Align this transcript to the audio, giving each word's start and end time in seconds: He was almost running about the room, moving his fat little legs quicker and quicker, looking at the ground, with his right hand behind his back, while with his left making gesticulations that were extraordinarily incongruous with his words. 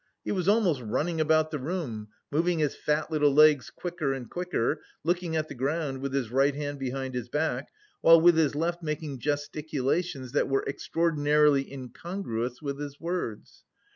He 0.25 0.31
was 0.31 0.47
almost 0.47 0.81
running 0.81 1.21
about 1.21 1.51
the 1.51 1.59
room, 1.59 2.07
moving 2.31 2.57
his 2.57 2.75
fat 2.75 3.11
little 3.11 3.31
legs 3.31 3.69
quicker 3.69 4.13
and 4.13 4.27
quicker, 4.27 4.81
looking 5.03 5.35
at 5.35 5.47
the 5.47 5.53
ground, 5.53 5.99
with 5.99 6.11
his 6.11 6.31
right 6.31 6.55
hand 6.55 6.79
behind 6.79 7.13
his 7.13 7.29
back, 7.29 7.69
while 8.01 8.19
with 8.19 8.35
his 8.35 8.55
left 8.55 8.81
making 8.81 9.19
gesticulations 9.19 10.31
that 10.31 10.49
were 10.49 10.63
extraordinarily 10.65 11.71
incongruous 11.71 12.63
with 12.63 12.79
his 12.79 12.99
words. 12.99 13.63